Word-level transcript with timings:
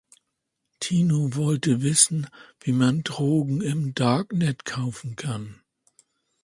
Tino 0.79 1.35
wollte 1.35 1.83
wissen 1.83 2.25
wie 2.61 2.71
man 2.71 3.03
Drogen 3.03 3.61
im 3.61 3.93
Darknet 3.93 4.65
kaufen 4.65 5.15
kann. 5.15 5.61